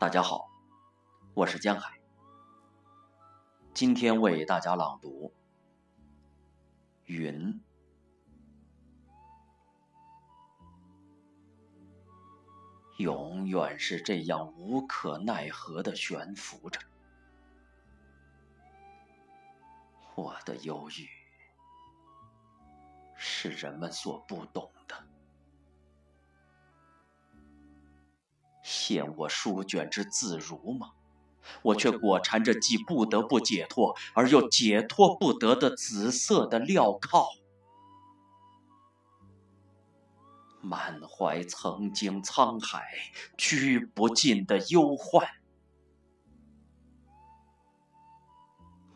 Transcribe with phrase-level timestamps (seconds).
[0.00, 0.48] 大家好，
[1.34, 1.98] 我是江海，
[3.74, 5.34] 今天为大家朗读
[7.12, 7.34] 《云》。
[12.98, 16.80] 永远是这样无可奈何的悬浮着，
[20.14, 21.08] 我的忧郁
[23.16, 24.70] 是人们所不懂
[28.88, 28.94] 的。
[28.94, 30.92] 限我书卷之自如吗？
[31.62, 37.26] 我却裹缠着既不得不解脱而又解脱不得的紫色的镣铐，
[40.60, 42.86] 满怀曾经沧海
[43.36, 45.26] 居不尽的忧患，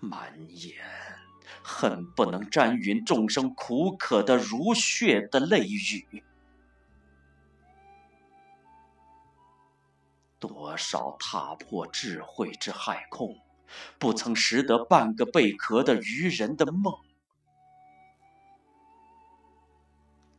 [0.00, 0.82] 满眼
[1.62, 6.24] 恨不能沾匀众生苦渴的如血的泪雨。
[10.42, 13.38] 多少踏破智慧之海空，
[13.96, 16.94] 不曾拾得半个贝壳的愚人的梦；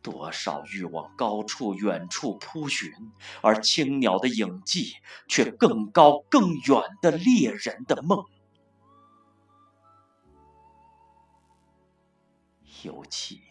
[0.01, 2.91] 多少欲往高处远处扑寻，
[3.41, 4.97] 而青鸟的影迹
[5.29, 8.25] 却更高更远的猎人的梦。
[12.83, 13.41] 尤其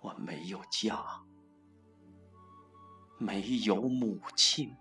[0.00, 1.26] 我没有家。
[3.18, 4.76] 没有母亲，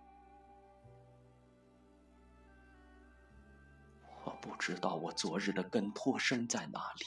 [4.23, 7.06] 我不知道我昨日的根托生在哪里，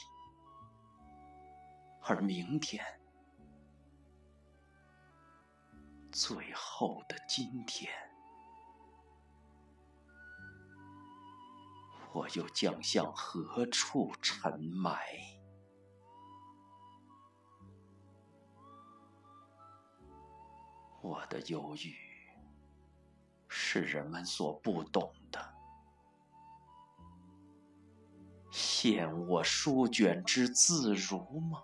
[2.01, 2.83] 而明天，
[6.11, 7.93] 最后的今天，
[12.11, 15.38] 我又将向何处沉埋？
[21.01, 21.95] 我的忧郁
[23.47, 25.53] 是人们所不懂的，
[28.51, 31.63] 限我书卷之自如吗？